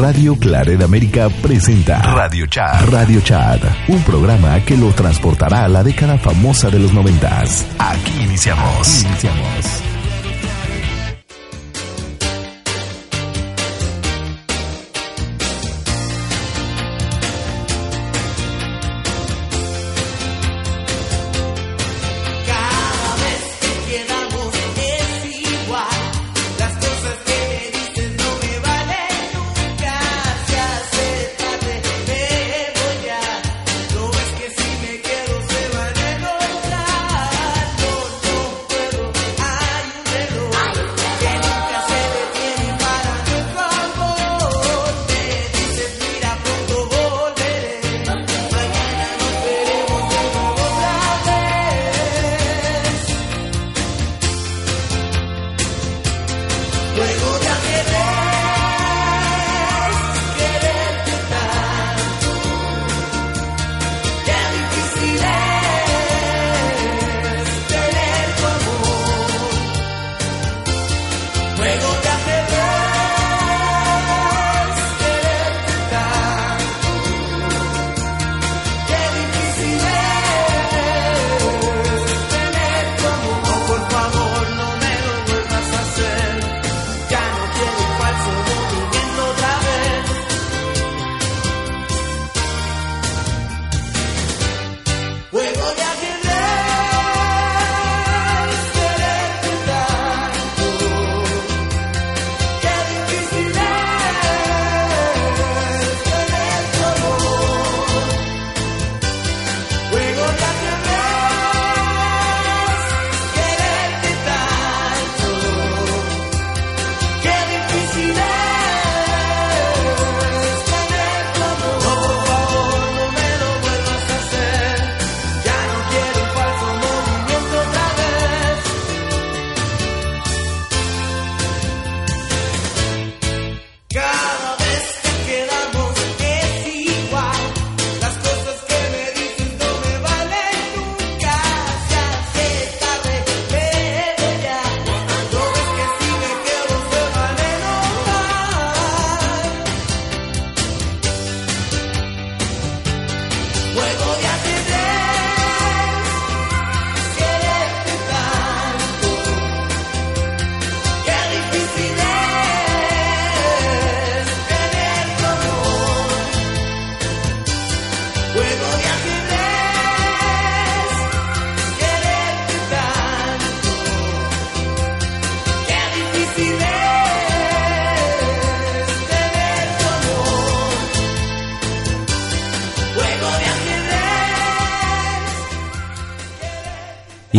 [0.00, 2.88] Radio Claret América presenta Radio Chat.
[2.88, 7.66] Radio Chat, un programa que lo transportará a la década famosa de los noventas.
[7.78, 9.04] Aquí iniciamos.
[9.04, 9.89] iniciamos.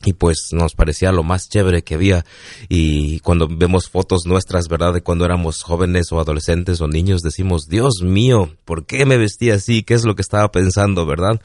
[0.06, 2.26] y pues nos parecía lo más chévere que había
[2.70, 4.94] y cuando vemos fotos nuestras, ¿verdad?
[4.94, 9.56] De cuando éramos jóvenes o adolescentes o niños, decimos, Dios mío, ¿por qué me vestía
[9.56, 9.84] así?
[9.84, 11.42] ¿Qué es lo que estaba pensando, verdad?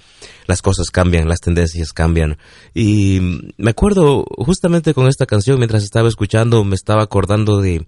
[0.46, 2.38] Las cosas cambian, las tendencias cambian
[2.74, 7.86] y me acuerdo justamente con esta canción, mientras estaba escuchando, me estaba acordando de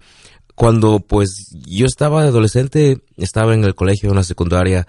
[0.55, 4.87] cuando pues yo estaba adolescente, estaba en el colegio, en la secundaria,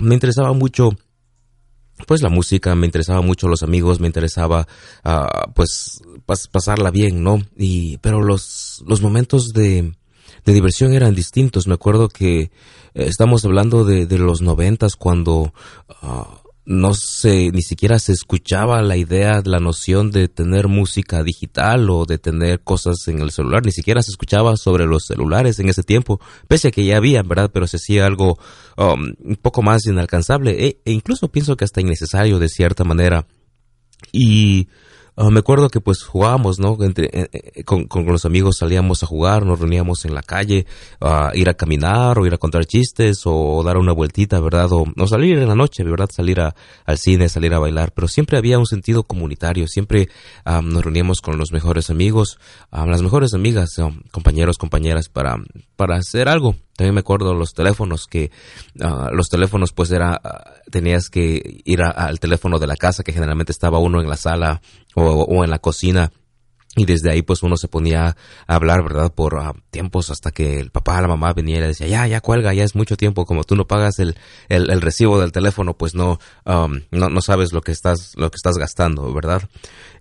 [0.00, 0.90] me interesaba mucho
[2.06, 4.66] pues la música, me interesaba mucho los amigos, me interesaba
[5.04, 6.02] ah, pues
[6.50, 7.42] pasarla bien, ¿no?
[7.56, 9.92] Y pero los los momentos de
[10.44, 11.66] de diversión eran distintos.
[11.66, 12.50] Me acuerdo que eh,
[12.94, 15.52] estamos hablando de, de los noventas cuando
[16.02, 21.90] ah, no se ni siquiera se escuchaba la idea, la noción de tener música digital
[21.90, 25.68] o de tener cosas en el celular, ni siquiera se escuchaba sobre los celulares en
[25.68, 27.50] ese tiempo, pese a que ya había, ¿verdad?
[27.52, 28.38] Pero se hacía algo
[28.76, 33.26] um, un poco más inalcanzable e, e incluso pienso que hasta innecesario de cierta manera.
[34.12, 34.68] Y
[35.14, 36.74] Ah, me acuerdo que pues jugábamos, ¿no?
[36.80, 40.64] Entre, eh, eh, con, con, los amigos salíamos a jugar, nos reuníamos en la calle,
[41.00, 44.70] a ir a caminar o ir a contar chistes o, dar una vueltita, ¿verdad?
[44.72, 46.08] O, salir en la noche, ¿verdad?
[46.10, 46.54] Salir a,
[46.86, 50.08] al cine, salir a bailar, pero siempre había un sentido comunitario, siempre
[50.46, 52.38] nos reuníamos con los mejores amigos,
[52.70, 53.76] las mejores amigas,
[54.10, 55.36] compañeros, compañeras para,
[55.76, 58.32] para hacer algo, también me acuerdo los teléfonos que
[58.80, 63.12] ah, los teléfonos pues era ah, tenías que ir al teléfono de la casa que
[63.12, 64.60] generalmente estaba uno en la sala
[64.96, 66.10] o, en la cocina
[66.74, 68.16] y desde ahí pues uno se ponía
[68.48, 69.12] a hablar, ¿verdad?
[69.14, 72.20] Por ah, tiempos hasta que el papá, la mamá venía y le decía, ya, ya
[72.20, 74.16] cuelga, ya es mucho tiempo, como tú no pagas el,
[74.48, 78.56] el, recibo del teléfono, pues no, no, no sabes lo que estás, lo que estás
[78.56, 79.48] gastando, ¿verdad?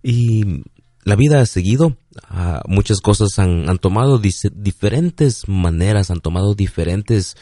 [0.02, 0.64] Y
[1.04, 1.98] la vida ha seguido,
[2.30, 7.36] ah, muchas cosas han, han tomado diferentes maneras, han tomado diferentes,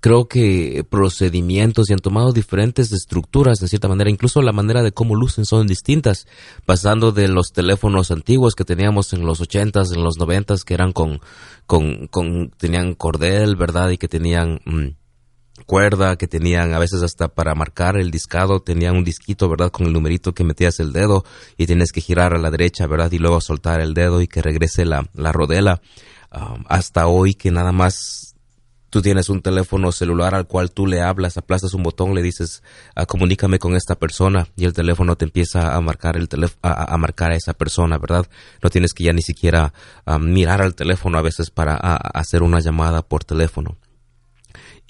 [0.00, 4.92] creo que procedimientos y han tomado diferentes estructuras de cierta manera, incluso la manera de
[4.92, 6.26] cómo lucen son distintas,
[6.66, 10.92] pasando de los teléfonos antiguos que teníamos en los ochentas, en los noventas, que eran
[10.92, 11.20] con,
[11.66, 13.90] con, con, tenían cordel, ¿verdad?
[13.90, 14.60] Y que tenían...
[14.64, 14.99] Mm,
[15.66, 19.86] cuerda que tenían a veces hasta para marcar el discado tenían un disquito verdad con
[19.86, 21.24] el numerito que metías el dedo
[21.56, 24.42] y tienes que girar a la derecha verdad y luego soltar el dedo y que
[24.42, 25.80] regrese la, la rodela.
[26.68, 28.30] Hasta hoy que nada más
[28.90, 32.62] tú tienes un teléfono celular al cual tú le hablas aplastas un botón le dices
[32.96, 36.28] ah, comunícame con esta persona y el teléfono te empieza a marcar el
[36.62, 38.26] a, marcar a esa persona verdad
[38.62, 39.72] no tienes que ya ni siquiera
[40.20, 43.76] mirar al teléfono a veces para hacer una llamada por teléfono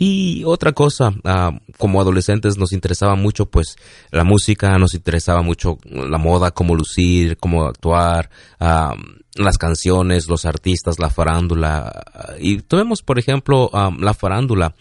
[0.03, 3.77] y otra cosa, ah, como adolescentes nos interesaba mucho pues
[4.11, 8.31] la música, nos interesaba mucho la moda, cómo lucir, cómo actuar,
[8.61, 8.95] ah,
[9.35, 12.03] las canciones, los artistas, la farándula.
[12.39, 14.75] Y tomemos por ejemplo ah, la farándula.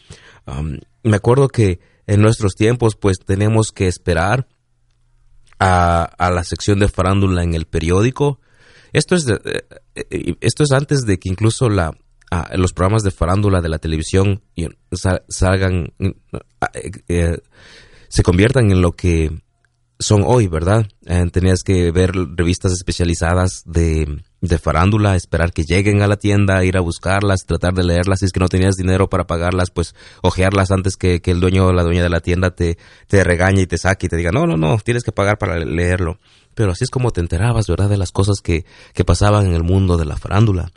[1.04, 4.48] me acuerdo que en nuestros tiempos pues tenemos que esperar
[5.60, 8.40] a, a la sección de farándula en el periódico.
[8.94, 9.66] Esto es, eh,
[9.96, 11.92] eh, esto es antes de que incluso la,
[12.56, 14.42] los programas de farándula de la televisión
[15.28, 16.14] salgan, eh,
[17.08, 17.38] eh,
[18.08, 19.32] se conviertan en lo que
[20.00, 20.88] son hoy, ¿verdad?
[21.06, 26.64] Eh, tenías que ver revistas especializadas de, de, farándula, esperar que lleguen a la tienda,
[26.64, 28.20] ir a buscarlas, tratar de leerlas.
[28.20, 31.68] Si es que no tenías dinero para pagarlas, pues ojearlas antes que, que el dueño
[31.68, 32.78] o la dueña de la tienda te,
[33.08, 35.60] te regañe y te saque y te diga, no, no, no, tienes que pagar para
[35.60, 36.20] leerlo.
[36.56, 37.90] Pero así es como te enterabas, ¿verdad?
[37.90, 40.72] De las cosas que, que pasaban en el mundo de la farándula.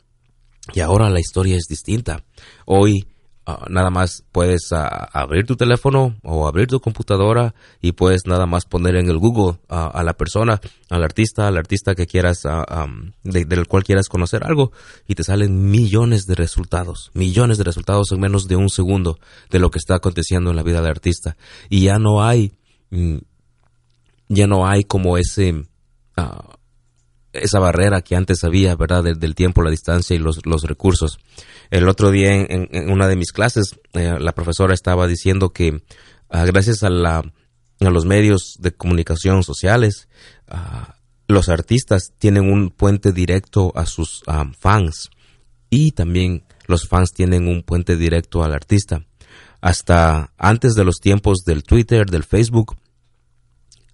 [0.73, 2.23] Y ahora la historia es distinta.
[2.67, 3.09] Hoy
[3.47, 8.47] ah, nada más puedes ah, abrir tu teléfono o abrir tu computadora y puedes nada
[8.47, 12.43] más poner en el Google ah, a la persona, al artista, al artista que quieras,
[13.25, 14.71] del cual quieras conocer algo
[15.09, 19.19] y te salen millones de resultados, millones de resultados en menos de un segundo
[19.51, 21.37] de lo que está aconteciendo en la vida del artista.
[21.69, 22.53] Y ya no hay,
[22.91, 23.17] mm,
[24.29, 25.67] ya no hay como ese
[27.33, 29.05] esa barrera que antes había, ¿verdad?
[29.05, 31.19] Del, tiempo, la distancia y los, los, recursos.
[31.71, 35.83] El otro día en, una de mis clases, eh, la profesora estaba diciendo que
[36.29, 37.19] ah, gracias a, la,
[37.81, 40.09] a los medios de comunicación sociales,
[40.49, 40.97] ah,
[41.29, 45.11] los artistas tienen un puente directo a sus ah, fans
[45.71, 49.07] y también los fans tienen un puente directo al artista.
[49.61, 52.77] Hasta antes de los tiempos del Twitter, del Facebook,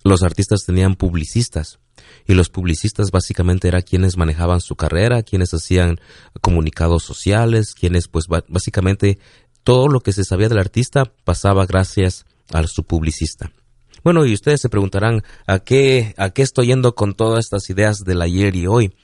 [0.02, 1.78] los artistas tenían publicistas
[2.26, 6.00] y los publicistas básicamente eran quienes manejaban su carrera, quienes hacían
[6.40, 9.18] comunicados sociales, quienes pues básicamente
[9.64, 13.52] todo lo que se sabía del artista pasaba gracias a su publicista.
[14.04, 17.98] Bueno, y ustedes se preguntarán a qué, a qué estoy yendo con todas estas ideas
[18.04, 18.94] del ayer y hoy.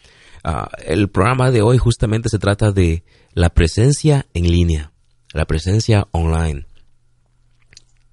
[0.43, 4.93] Ah, el programa de hoy justamente se trata de la presencia en línea,
[5.33, 6.67] la presencia online.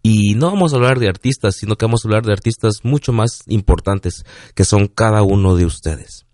[0.04, 3.14] Y no vamos a hablar de artistas, sino que vamos a hablar de artistas mucho
[3.14, 4.24] más importantes,
[4.56, 6.26] que son cada uno de ustedes.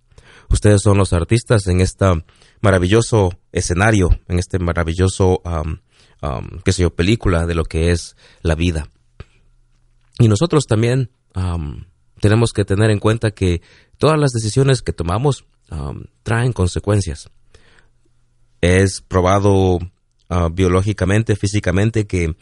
[0.50, 2.06] Ustedes son los artistas en este
[2.62, 5.42] maravilloso escenario, en este maravilloso,
[6.64, 8.90] qué sé yo, película de lo que es la vida.
[10.20, 11.12] Y nosotros también
[12.22, 13.62] tenemos que tener en cuenta que
[13.98, 15.46] todas las decisiones que tomamos
[16.24, 17.30] traen consecuencias.
[18.62, 19.78] Es probado
[20.30, 22.36] ah, biológicamente, físicamente, que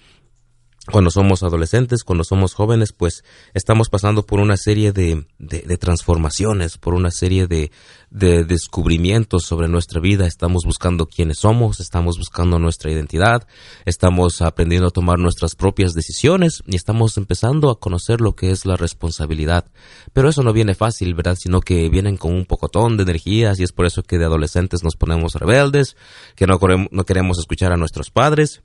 [0.91, 3.23] cuando somos adolescentes, cuando somos jóvenes, pues
[3.53, 7.71] estamos pasando por una serie de, de, transformaciones, por una serie de,
[8.11, 10.27] de, descubrimientos sobre nuestra vida.
[10.27, 13.47] Estamos buscando quiénes somos, estamos buscando nuestra identidad,
[13.85, 18.65] estamos aprendiendo a tomar nuestras propias decisiones y estamos empezando a conocer lo que es
[18.65, 19.65] la responsabilidad.
[20.13, 21.35] Pero eso no viene fácil, ¿verdad?
[21.39, 24.83] Sino que vienen con un pocotón de energías y es por eso que de adolescentes
[24.83, 25.97] nos ponemos rebeldes,
[26.35, 26.59] que no,
[26.91, 28.61] no queremos escuchar a nuestros padres,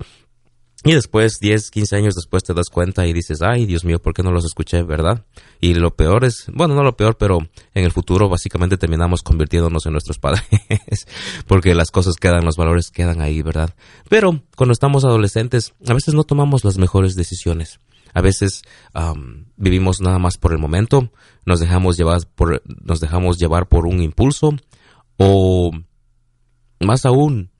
[0.83, 4.15] y después, 10, 15 años después te das cuenta y dices, ay, Dios mío, ¿por
[4.15, 5.27] qué no los escuché, verdad?
[5.61, 7.39] Y lo peor es, bueno, no lo peor, pero
[7.75, 10.43] en el futuro básicamente terminamos convirtiéndonos en nuestros padres,
[11.47, 13.75] porque las cosas quedan, los valores quedan ahí, ¿verdad?
[14.09, 17.79] Pero cuando estamos adolescentes, a veces no tomamos las mejores decisiones.
[18.15, 18.63] A veces
[19.57, 21.13] vivimos nada más por el momento,
[21.45, 24.51] nos dejamos llevar por, nos dejamos llevar por un impulso,
[25.19, 25.71] o
[26.81, 27.51] más aún,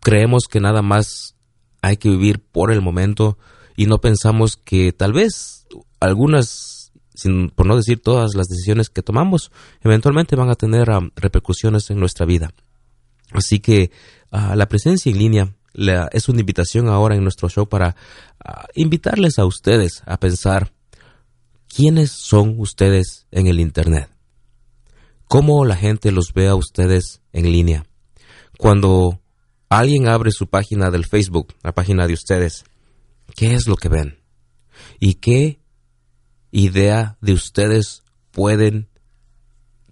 [0.00, 1.36] creemos que nada más
[1.82, 3.38] hay que vivir por el momento
[3.76, 5.66] y no pensamos que tal vez
[6.00, 9.50] algunas, sin, por no decir todas las decisiones que tomamos,
[9.82, 12.52] eventualmente van a tener repercusiones en nuestra vida.
[13.32, 13.90] Así que
[14.30, 15.54] ah, la presencia en línea
[16.12, 17.96] es una invitación ahora en nuestro show para
[18.44, 20.72] ah, invitarles a ustedes a pensar
[21.68, 24.10] quiénes son ustedes en el Internet.
[25.26, 27.86] ¿Cómo la gente los ve a ustedes en línea?
[28.58, 29.20] Cuando
[29.70, 32.64] alguien abre su página del Facebook, la página de ustedes,
[33.36, 34.18] ¿qué es lo que ven?
[34.98, 35.60] ¿Y qué
[36.50, 38.88] idea de ustedes pueden,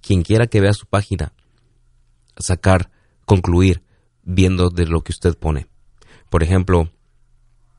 [0.02, 1.32] quien quiera que vea su página,
[2.37, 2.90] sacar,
[3.25, 3.82] concluir,
[4.25, 5.68] viendo de lo que usted pone?
[6.28, 6.90] Por ejemplo,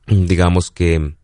[0.07, 1.15] digamos que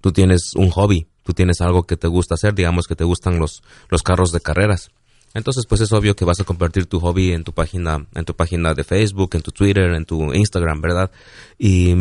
[0.00, 3.38] tú tienes un hobby, tú tienes algo que te gusta hacer, digamos que te gustan
[3.38, 4.90] los, los carros de carreras.
[5.36, 8.34] Entonces, pues es obvio que vas a compartir tu hobby en tu página, en tu
[8.34, 11.10] página de Facebook, en tu Twitter, en tu Instagram, ¿verdad?
[11.58, 11.94] Y,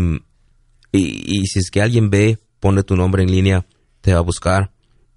[0.94, 3.66] y, si es que alguien ve, pone tu nombre en línea,
[4.00, 4.72] te va a buscar,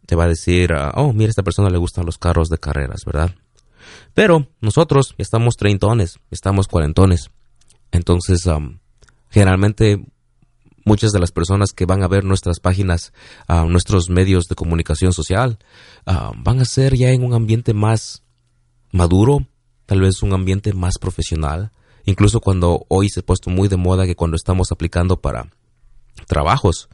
[0.05, 2.59] te va a decir, ah, oh, mira, a esta persona le gustan los carros de
[2.59, 3.37] carreras, ¿verdad?
[4.15, 7.31] Pero nosotros estamos treintones, estamos cuarentones.
[7.93, 8.49] Entonces,
[9.31, 10.05] generalmente
[10.89, 13.13] muchas de las personas que van a ver nuestras páginas,
[13.49, 15.59] uh, nuestros medios de comunicación social,
[16.07, 18.25] ah, van a ser ya en un ambiente más
[18.91, 19.47] maduro,
[19.87, 21.71] tal vez un ambiente más profesional.
[22.05, 25.51] Incluso cuando hoy se ha puesto muy de moda que cuando estamos aplicando para
[26.27, 26.89] trabajos,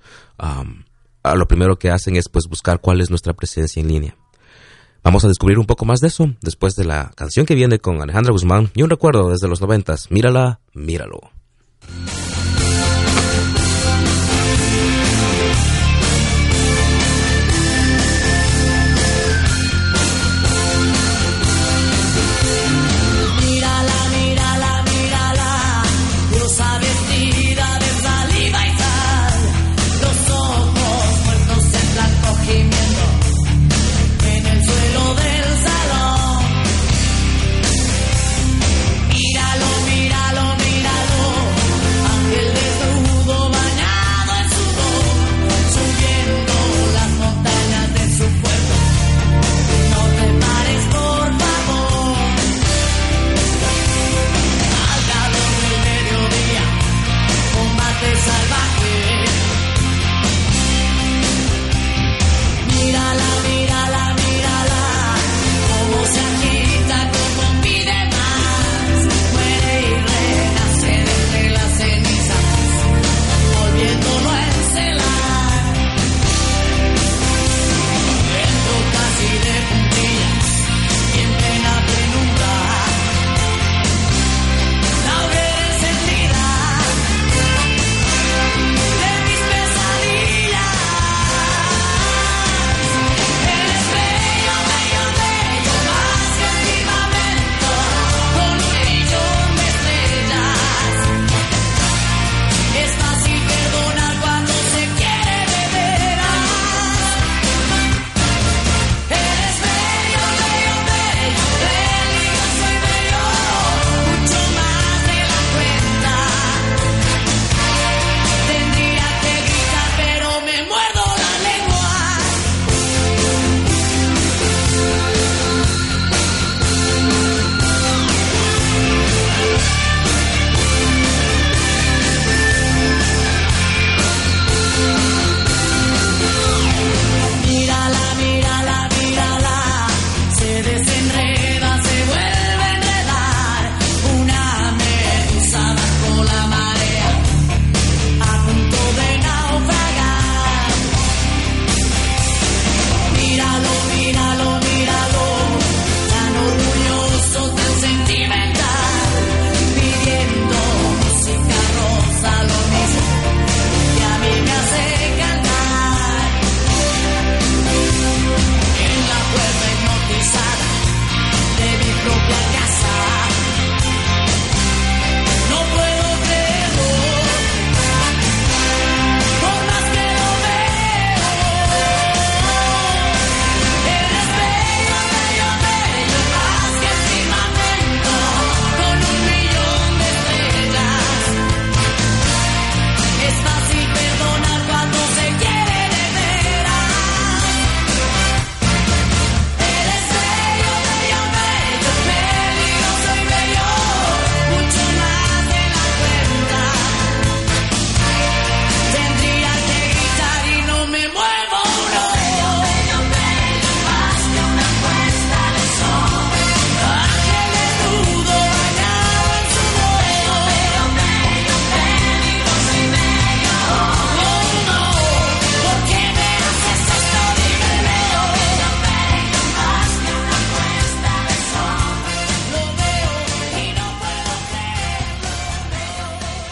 [1.22, 4.16] lo primero que hacen es pues buscar cuál es nuestra presencia en línea.
[5.04, 8.02] Vamos a descubrir un poco más de eso después de la canción que viene con
[8.02, 10.10] Alejandra Guzmán y un recuerdo desde los noventas.
[10.10, 11.20] Mírala, míralo.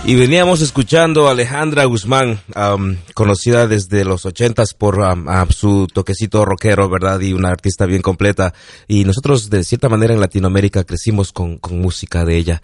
[0.04, 2.40] Y veníamos escuchando a Alejandra Guzmán,
[3.14, 4.98] conocida desde los ochentas por
[5.50, 7.20] su toquecito rockero, ¿verdad?
[7.20, 8.52] Y una artista bien completa.
[8.88, 12.62] Y nosotros, de cierta manera, en Latinoamérica crecimos con, con música de ella.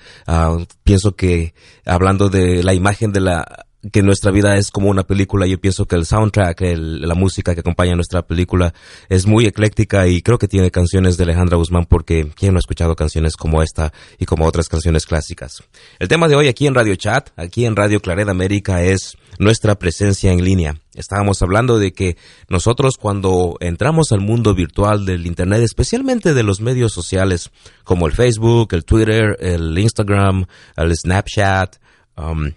[0.82, 1.54] pienso que,
[1.86, 5.46] hablando de la imagen de la que nuestra vida es como una película.
[5.46, 8.74] Yo pienso que el soundtrack, la música que acompaña nuestra película
[9.08, 12.60] es muy ecléctica y creo que tiene canciones de Alejandra Guzmán porque ¿quién no ha
[12.60, 15.62] escuchado canciones como esta y como otras canciones clásicas?
[15.98, 19.76] El tema de hoy aquí en Radio Chat, aquí en Radio Claret América es nuestra
[19.76, 20.74] presencia en línea.
[20.94, 22.16] Estábamos hablando de que
[22.48, 27.50] nosotros cuando entramos al mundo virtual del Internet, especialmente de los medios sociales
[27.84, 31.76] como el Facebook, el Twitter, el Instagram, el Snapchat,
[32.16, 32.50] um,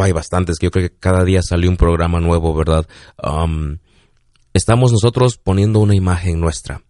[0.00, 2.86] hay bastantes, que yo creo que cada día salió un programa nuevo, ¿verdad?
[3.22, 3.78] Um,
[4.54, 6.82] estamos nosotros poniendo una imagen nuestra.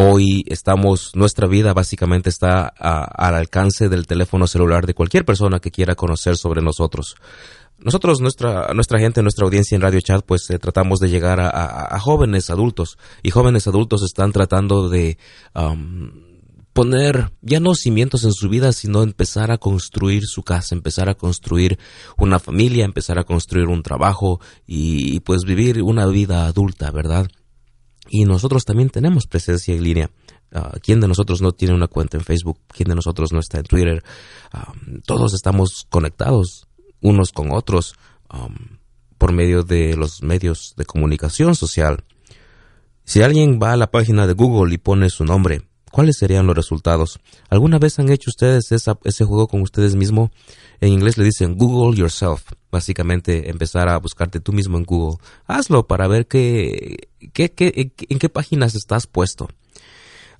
[0.00, 5.72] Hoy estamos, nuestra vida básicamente está al alcance del teléfono celular de cualquier persona que
[5.72, 7.16] quiera conocer sobre nosotros.
[7.78, 11.98] Nosotros, nuestra, nuestra gente, nuestra audiencia en Radio Chat, pues eh, tratamos de llegar a,
[12.00, 15.16] jóvenes adultos y jóvenes adultos están tratando de
[15.54, 16.27] um,
[16.78, 21.16] poner ya no cimientos en su vida, sino empezar a construir su casa, empezar a
[21.16, 21.76] construir
[22.16, 27.26] una familia, empezar a construir un trabajo y, pues vivir una vida adulta, ¿verdad?
[28.08, 30.10] Y nosotros también tenemos presencia en línea.
[30.52, 32.60] Uh, ¿Quién de nosotros no tiene una cuenta en Facebook?
[32.68, 34.04] ¿Quién de nosotros no está en Twitter?
[34.54, 36.68] Um, todos estamos conectados
[37.00, 37.96] unos con otros
[39.18, 42.04] por medio de los medios de comunicación social.
[43.02, 46.56] Si alguien va a la página de Google y pone su nombre, ¿Cuáles serían los
[46.56, 47.18] resultados?
[47.48, 50.30] ¿Alguna vez han hecho ustedes ese juego con ustedes mismos?
[50.80, 52.52] En inglés le dicen Google yourself.
[52.70, 55.18] Básicamente empezar a buscarte tú mismo en Google.
[55.46, 59.48] Hazlo para ver qué, qué, qué, en qué páginas estás puesto.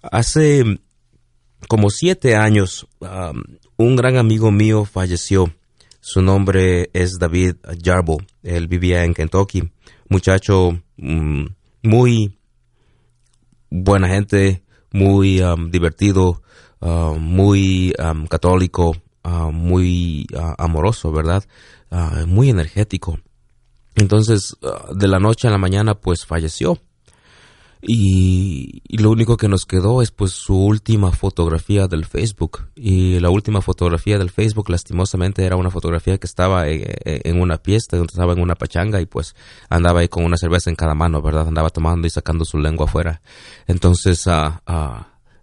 [0.02, 0.80] Hace
[1.66, 3.42] como siete años, um,
[3.76, 5.52] un gran amigo mío falleció.
[6.00, 8.22] Su nombre es David Jarbo.
[8.42, 9.70] Él vivía en Kentucky.
[10.08, 11.46] Muchacho mm,
[11.82, 12.38] muy
[13.70, 16.42] buena gente, muy um, divertido,
[16.80, 21.44] uh, muy um, católico, uh, muy uh, amoroso, ¿verdad?
[22.26, 23.18] muy energético.
[23.94, 24.54] Entonces,
[24.94, 26.78] de la noche a la mañana, pues falleció.
[27.80, 32.68] Y, lo único que nos quedó es pues su última fotografía del Facebook.
[32.74, 37.58] Y la última fotografía del Facebook lastimosamente era una fotografía que estaba en, en una
[37.58, 39.34] fiesta estaba en una pachanga y pues
[39.68, 42.86] andaba ahí con una cerveza en cada mano verdad andaba tomando y sacando su lengua
[42.86, 43.20] afuera.
[43.66, 44.52] Entonces uh,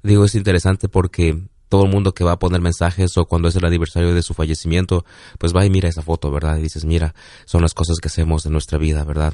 [0.04, 3.56] digo es interesante porque todo el mundo que va a poner mensajes o cuando es
[3.56, 5.06] el aniversario de su fallecimiento
[5.38, 8.46] pues va y mira esa foto verdad y dices mira son las cosas que hacemos
[8.46, 9.34] en nuestra vida verdad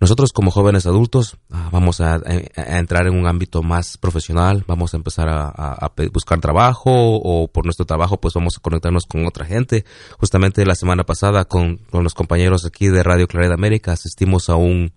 [0.00, 2.20] nosotros como jóvenes adultos ah, vamos a,
[2.54, 7.86] entrar en un ámbito más profesional, vamos a empezar a, buscar trabajo o por nuestro
[7.86, 9.84] trabajo pues vamos a conectarnos con otra gente.
[10.18, 14.92] Justamente la semana pasada con, los compañeros aquí de Radio Claridad América asistimos a un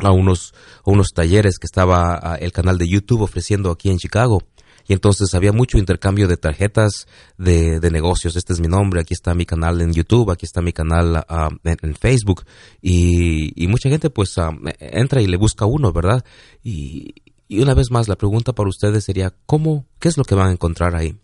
[0.00, 0.54] a unos,
[0.86, 4.42] a unos talleres que estaba ah, el canal de YouTube ofreciendo aquí en Chicago
[4.88, 8.36] y entonces había mucho intercambio de tarjetas de, de negocios.
[8.36, 11.50] Este es mi nombre, aquí está mi canal en YouTube, aquí está mi canal ah,
[11.62, 12.44] en, Facebook
[12.80, 16.24] y, y, mucha gente pues ah, entra y le busca uno, ¿verdad?
[16.64, 17.14] Y,
[17.48, 20.48] y, una vez más la pregunta para ustedes sería, ¿cómo, qué es lo que van
[20.48, 21.14] a encontrar ahí?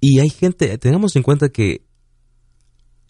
[0.00, 1.84] Y hay gente, tengamos en cuenta que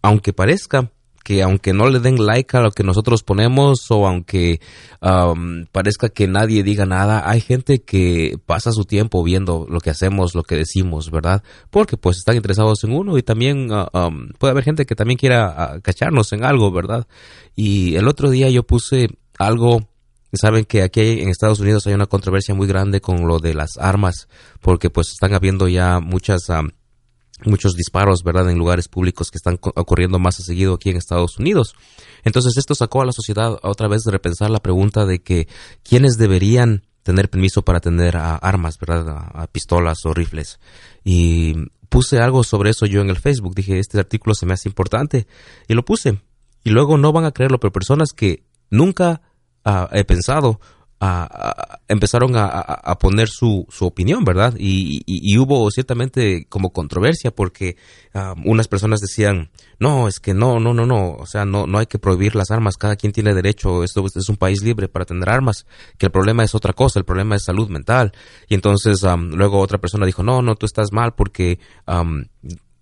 [0.03, 0.91] aunque parezca
[1.25, 4.61] que aunque no le den like a lo que nosotros ponemos o aunque
[5.01, 9.91] um, parezca que nadie diga nada, hay gente que pasa su tiempo viendo lo que
[9.91, 11.43] hacemos, lo que decimos, ¿verdad?
[11.71, 15.19] Porque pues están interesados en uno y también uh, um, puede haber gente que también
[15.19, 17.07] quiera uh, cacharnos en algo, ¿verdad?
[17.55, 19.09] Y el otro día yo puse
[19.39, 19.89] algo
[20.35, 23.77] Saben que aquí en Estados Unidos hay una controversia muy grande con lo de las
[23.79, 24.29] armas,
[24.63, 26.71] porque pues están habiendo ya muchas um,
[27.47, 31.39] muchos disparos, ¿verdad?, en lugares públicos que están ocurriendo más a seguido aquí en Estados
[31.39, 31.75] Unidos.
[32.25, 35.49] Entonces esto sacó a la sociedad otra vez de repensar la pregunta de que
[35.83, 40.61] quiénes deberían tener permiso para tener armas, ¿verdad?, pistolas o rifles.
[41.05, 41.55] Y
[41.89, 43.55] puse algo sobre eso yo en el Facebook.
[43.55, 45.27] Dije, este artículo se me hace importante
[45.69, 46.21] y lo puse.
[46.65, 49.21] Y luego no van a creerlo, pero personas que nunca
[49.65, 50.61] ah, he pensado
[51.89, 54.55] empezaron a, poner su, opinión, ¿verdad?
[54.57, 57.77] Y, hubo ciertamente como controversia porque
[58.45, 61.87] unas personas decían, no, es que no, no, no, no, o sea, no, no hay
[61.87, 65.29] que prohibir las armas, cada quien tiene derecho, esto es un país libre para tener
[65.29, 65.67] armas,
[65.99, 68.13] que el problema es otra cosa, el problema es salud mental.
[68.49, 71.59] Y entonces luego otra persona dijo, no, no, tú estás mal porque...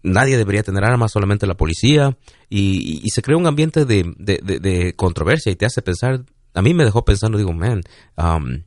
[0.02, 2.16] Nadie debería tener armas, solamente la policía,
[2.48, 6.24] y, se crea un ambiente de, controversia y te hace pensar
[6.54, 7.82] a mí me dejó pensando, digo, man,
[8.16, 8.62] um,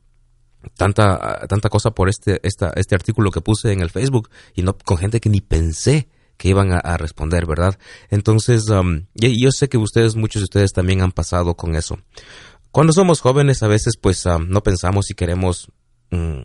[0.76, 4.76] tanta, tanta cosa por este, esta, este artículo que puse en el Facebook y no
[4.76, 7.78] con gente que ni pensé que iban a, responder, ¿verdad?
[8.10, 11.98] Entonces, um, yo sé que ustedes, muchos de ustedes también han pasado con eso.
[12.72, 15.70] Cuando somos jóvenes, a veces, pues, um, no pensamos si queremos,
[16.10, 16.40] mm,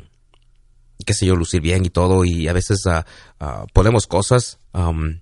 [1.06, 3.00] qué sé yo, lucir bien y todo, y a veces uh,
[3.44, 5.22] uh, ponemos cosas um,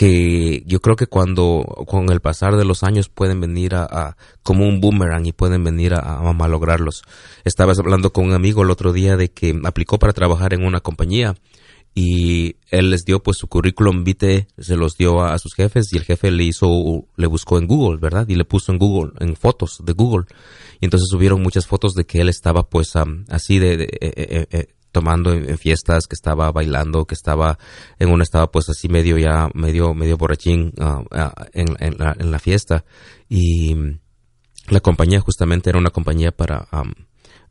[0.00, 4.66] que yo creo que cuando con el pasar de los años pueden venir a, como
[4.66, 7.02] un boomerang y pueden venir a, a, malograrlos.
[7.44, 10.80] Estabas hablando con un amigo el otro día de que aplicó para trabajar en una
[10.80, 11.34] compañía
[11.94, 15.98] y él les dio pues su currículum vitae, se los dio a, sus jefes y
[15.98, 18.26] el jefe le hizo, le buscó en Google, ¿verdad?
[18.26, 20.24] Y le puso en Google, en fotos de Google.
[20.80, 22.94] Y entonces subieron muchas fotos de que él estaba pues
[23.28, 27.58] así de, eh, eh, eh, tomando en, fiestas, que estaba bailando, que estaba
[27.98, 32.84] en una estaba pues así medio ya, medio, medio borrachín ah, ah, en, la, fiesta.
[33.28, 33.76] Y
[34.68, 36.66] la compañía justamente era una compañía para,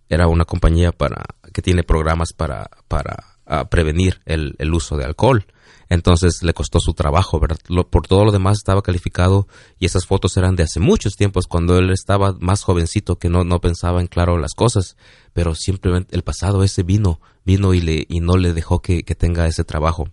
[0.10, 1.24] era una compañía para,
[1.54, 3.39] que tiene programas para, para
[3.70, 5.46] prevenir el, el uso de alcohol
[5.90, 7.58] entonces le costó su trabajo, ¿verdad?
[7.90, 9.48] por todo lo demás estaba calificado
[9.80, 13.44] y esas fotos eran de hace muchos tiempos, cuando él estaba más jovencito, que no,
[13.44, 14.98] no pensaba en claro las cosas,
[15.34, 19.48] pero simplemente el pasado ese vino, vino y, le, y no le dejó que, tenga
[19.48, 20.08] ese trabajo.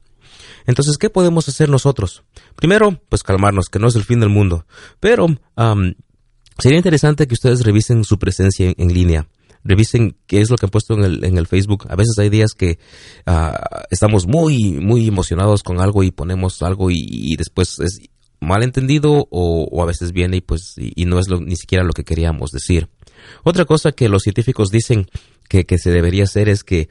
[0.67, 2.25] Entonces, ¿qué podemos hacer nosotros?
[2.57, 4.67] Primero, pues calmarnos, que no es el fin del mundo,
[4.99, 5.27] pero
[6.59, 9.29] sería interesante que ustedes revisen su presencia en línea
[9.67, 11.87] revisen qué es lo que han puesto en el, en el Facebook.
[11.89, 12.79] A veces hay días que
[13.27, 18.01] ah, estamos muy, muy emocionados con algo y ponemos algo y, después es
[18.41, 22.05] mal entendido o, a veces viene y pues y, no es ni siquiera lo que
[22.05, 22.89] queríamos decir.
[23.43, 25.09] Otra cosa que los científicos dicen
[25.49, 26.89] que, que se debería hacer es que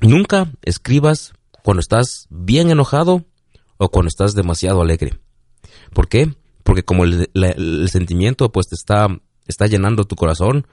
[0.00, 1.32] nunca escribas
[1.62, 3.24] cuando estás bien enojado
[3.78, 5.18] o cuando estás demasiado alegre.
[5.92, 6.34] ¿Por qué?
[6.62, 9.08] Porque como el, el sentimiento pues te está,
[9.46, 10.66] está llenando tu corazón,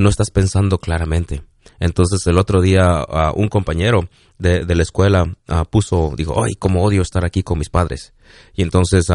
[0.00, 1.42] no estás pensando claramente.
[1.78, 4.08] Entonces el otro día un compañero
[4.38, 5.36] de, la escuela
[5.70, 8.12] puso, dijo, ay, cómo odio estar aquí con mis padres.
[8.54, 9.06] Y entonces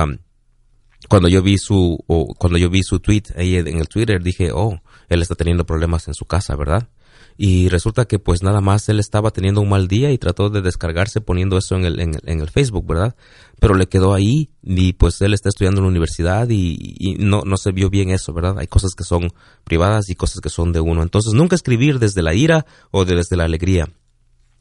[1.09, 2.03] cuando yo vi su,
[2.37, 6.07] cuando yo vi su tweet ahí en el Twitter, dije, oh, él está teniendo problemas
[6.07, 6.89] en su casa, ¿verdad?
[7.37, 10.61] Y resulta que pues nada más él estaba teniendo un mal día y trató de
[10.61, 13.15] descargarse poniendo eso en el, en, el Facebook, ¿verdad?
[13.59, 17.57] Pero le quedó ahí y pues él está estudiando en la universidad y, no, no
[17.57, 18.59] se vio bien eso, ¿verdad?
[18.59, 19.33] Hay cosas que son
[19.65, 21.03] privadas y cosas que son de uno.
[21.03, 23.89] Entonces nunca escribir desde la ira o desde la alegría.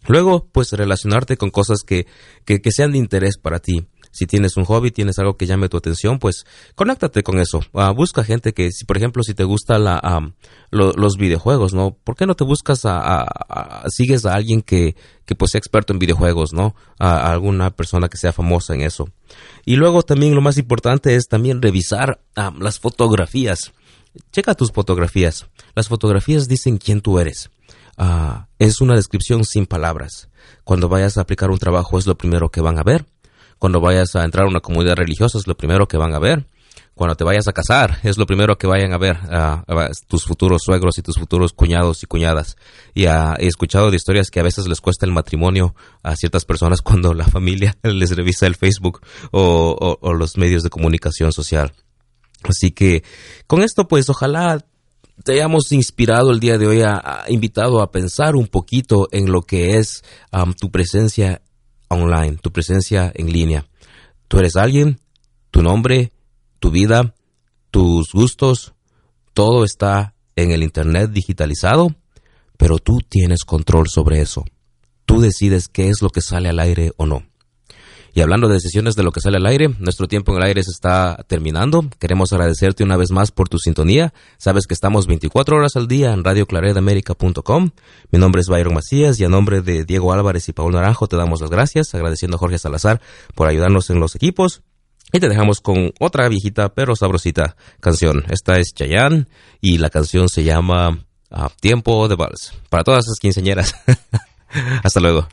[0.07, 2.07] Luego, pues relacionarte con cosas que,
[2.45, 5.69] que, que sean de interés para ti si tienes un hobby, tienes algo que llame
[5.69, 6.47] tu atención, pues
[6.77, 7.63] conéctate con eso.
[7.73, 10.33] Uh, busca gente que, si por ejemplo, si te gusta la,
[10.71, 11.97] los videojuegos, ¿no?
[12.05, 13.27] ¿Por qué no te buscas a,
[13.89, 14.95] sigues a alguien que,
[15.27, 16.77] que pues sea experto en videojuegos, ¿no?
[17.01, 19.11] A, alguna persona que sea famosa en eso.
[19.65, 23.73] Y luego también lo más importante es también revisar las fotografías.
[24.31, 25.49] Checa tus fotografías.
[25.75, 27.51] Las fotografías dicen quién tú eres.
[28.61, 30.29] Es una descripción sin palabras.
[30.63, 33.07] Cuando vayas a aplicar un trabajo es lo primero que van a ver.
[33.59, 36.47] Cuando vayas a entrar a una comunidad religiosa es lo primero que van a ver.
[36.95, 39.19] Cuando te vayas a casar es lo primero que vayan a ver
[40.07, 42.57] tus futuros suegros y tus futuros cuñados y cuñadas.
[42.95, 46.83] Y he escuchado de historias que a veces les cuesta el matrimonio a ciertas personas
[46.83, 49.01] cuando la familia les revisa el Facebook
[49.33, 51.73] o, los medios de comunicación social.
[52.45, 53.03] Así que
[53.47, 54.65] con esto pues ojalá
[55.25, 59.43] te hayamos inspirado el día de hoy, a, invitado a pensar un poquito en lo
[59.43, 60.03] que es
[60.61, 61.43] tu presencia
[62.03, 63.67] online, tu presencia en línea.
[64.29, 65.01] Tú eres alguien,
[65.51, 66.13] tu nombre,
[66.59, 67.15] tu vida,
[67.71, 68.75] tus gustos,
[69.33, 71.95] todo está en el Internet digitalizado,
[72.57, 74.45] pero tú tienes control sobre eso.
[75.07, 77.25] Tú decides qué es lo que sale al aire o no.
[78.17, 80.63] Y hablando de decisiones de lo que sale al aire, nuestro tiempo en el aire
[80.63, 81.85] se está terminando.
[81.99, 84.15] Queremos agradecerte una vez más por tu sintonía.
[84.39, 87.71] Sabes que estamos 24 horas al día en radioclaredamerica.com.
[88.13, 91.17] Mi nombre es Byron Macías y a nombre de Diego Álvarez y Paul Naranjo te
[91.17, 93.01] damos las gracias, agradeciendo a Jorge Salazar
[93.35, 94.63] por ayudarnos en los equipos.
[95.13, 98.25] Y te dejamos con otra viejita pero sabrosita canción.
[98.29, 99.27] Esta es Chayanne
[99.61, 102.53] y la canción se llama ah, Tiempo de Vals.
[102.69, 103.75] Para todas esas quinceañeras.
[104.85, 105.27] Hasta luego.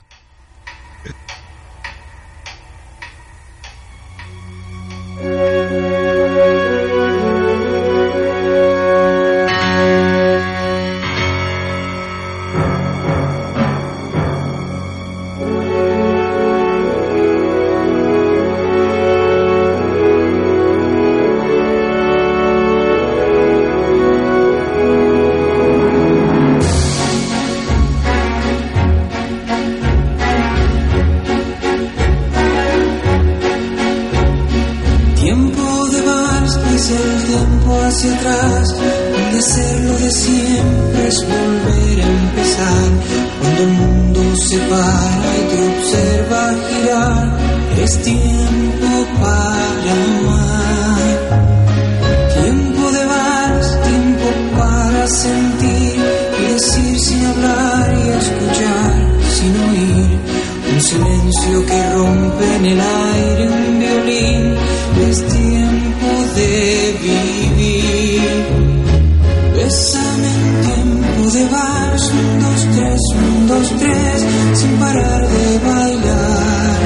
[72.22, 76.80] un, dos, tres, un, dos, tres, sin parar de bailar.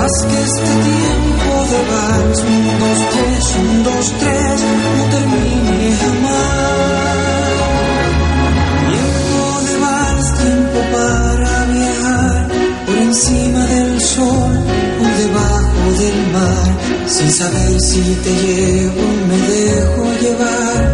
[0.00, 4.56] Haz que este tiempo de vals, un, dos, tres, un, dos, tres,
[4.96, 6.80] no termine jamás.
[8.90, 12.48] Tiempo de vals, tiempo para viajar
[12.86, 14.52] por encima del sol
[15.02, 16.68] o debajo del mar,
[17.06, 20.89] sin saber si te llevo, me dejo llevar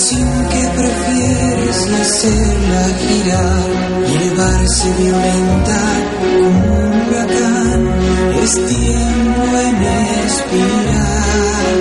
[0.00, 3.68] pasión que prefieres hacerla girar
[4.08, 5.80] y elevarse violenta
[6.18, 7.80] como un huracán.
[8.42, 9.76] Es tiempo en
[10.24, 11.78] espiral.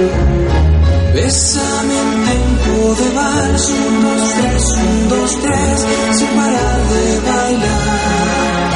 [1.14, 5.78] Bésame en tiempo de vals, un, dos, tres, un, dos, tres,
[6.18, 8.70] sin parar de bailar.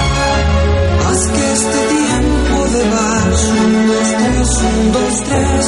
[1.05, 5.63] Haz que este tiempo de vals, un, dos, tres, un, dos, tres,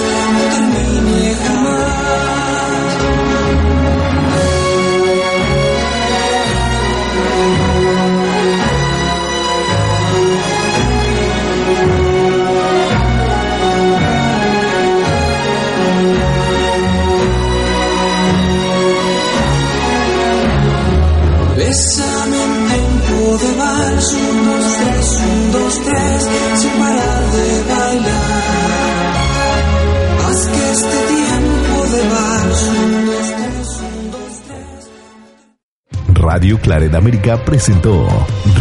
[36.35, 38.05] Radio Claret América presentó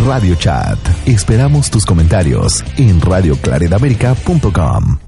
[0.07, 0.79] Radio Chat.
[1.07, 5.04] Esperamos tus comentarios en radioclaredamerica.com.